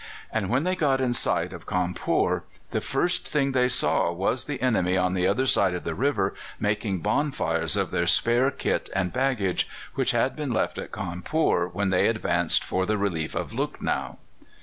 [0.31, 4.59] And when they got in sight of Cawnpore the first thing they saw was the
[4.59, 9.13] enemy on the other side of the river making bonfires of their spare kit and
[9.13, 14.17] baggage, which had been left at Cawnpore when they advanced for the relief of Lucknow.